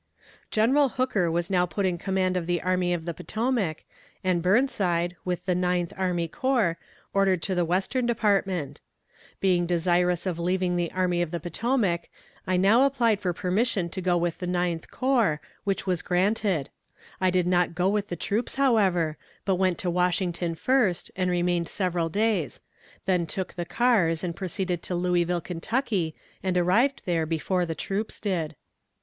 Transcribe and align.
General 0.49 0.89
Hooker 0.89 1.29
was 1.29 1.51
now 1.51 1.67
put 1.67 1.85
in 1.85 1.99
command 1.99 2.35
of 2.35 2.47
the 2.47 2.59
Army 2.63 2.91
of 2.91 3.05
the 3.05 3.13
Potomac, 3.13 3.83
and 4.23 4.41
Burnside, 4.41 5.15
with 5.23 5.45
the 5.45 5.53
Ninth 5.53 5.93
Army 5.95 6.27
Corps, 6.27 6.79
ordered 7.13 7.43
to 7.43 7.53
the 7.53 7.63
Western 7.65 8.07
department. 8.07 8.81
Being 9.39 9.67
desirous 9.67 10.25
of 10.25 10.39
leaving 10.39 10.75
the 10.75 10.91
Army 10.91 11.21
of 11.21 11.29
the 11.29 11.39
Potomac, 11.39 12.09
I 12.47 12.57
now 12.57 12.83
applied 12.87 13.19
for 13.21 13.31
permission 13.31 13.89
to 13.89 14.01
go 14.01 14.17
with 14.17 14.39
the 14.39 14.47
Ninth 14.47 14.89
Corps, 14.89 15.39
which 15.65 15.85
was 15.85 16.01
granted. 16.01 16.71
I 17.19 17.29
did 17.29 17.45
not 17.45 17.75
go 17.75 17.87
with 17.87 18.07
the 18.07 18.15
troops, 18.15 18.55
however, 18.55 19.19
but 19.45 19.57
went 19.57 19.77
to 19.77 19.91
Washington 19.91 20.55
first, 20.55 21.11
and 21.15 21.29
remained 21.29 21.67
several 21.69 22.09
days; 22.09 22.59
then 23.05 23.27
took 23.27 23.53
the 23.53 23.65
cars 23.65 24.23
and 24.23 24.35
proceeded 24.35 24.81
to 24.81 24.95
Louisville, 24.95 25.41
Kentucky, 25.41 26.15
and 26.41 26.57
arrived 26.57 27.03
there 27.05 27.27
before 27.27 27.67
the 27.67 27.75
troops 27.75 28.19
did. 28.19 28.55